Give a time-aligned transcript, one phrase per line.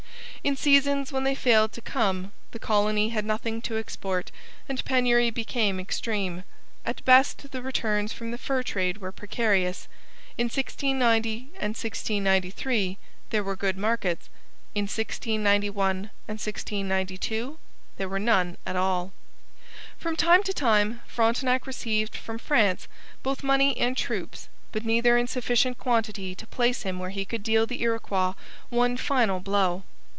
[0.43, 4.31] In seasons when they failed to come, the colony had nothing to export
[4.67, 6.43] and penury became extreme.
[6.83, 9.87] At best the returns from the fur trade were precarious.
[10.39, 12.97] In 1690 and 1693
[13.29, 14.29] there were good markets;
[14.73, 17.59] in 1691 and 1692
[17.97, 19.13] there were none at all.
[19.99, 22.87] From time to time Frontenac received from France
[23.21, 27.43] both money and troops, but neither in sufficient quantity to place him where he could
[27.43, 28.33] deal the Iroquois
[28.71, 29.83] one final blow.